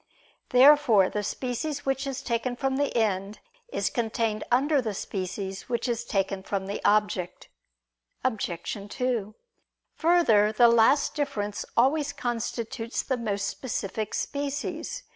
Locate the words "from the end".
2.55-3.37